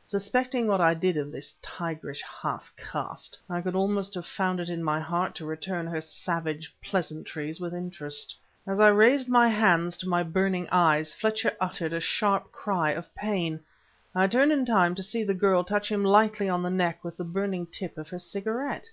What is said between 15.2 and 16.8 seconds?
the girl touch him lightly on the